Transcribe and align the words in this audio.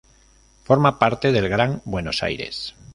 Forma 0.63 0.97
parte 0.97 1.31
del 1.31 1.47
Gran 1.47 1.83
Buenos 1.85 2.23
Aires. 2.23 2.73